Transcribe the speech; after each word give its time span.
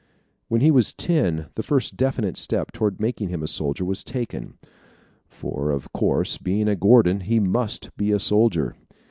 When 0.47 0.61
he 0.61 0.71
was 0.71 0.93
ten, 0.93 1.49
the 1.53 1.61
first 1.61 1.95
definite 1.95 2.35
step 2.35 2.71
toward 2.71 2.99
making 2.99 3.29
him 3.29 3.43
a 3.43 3.47
soldier 3.47 3.85
was 3.85 4.03
taken 4.03 4.57
for 5.27 5.69
of 5.69 5.93
course, 5.93 6.39
being 6.39 6.67
a 6.67 6.75
Gordon, 6.75 7.19
he 7.19 7.39
must 7.39 7.95
be 7.97 8.11
a 8.11 8.17
soldier. 8.17 8.75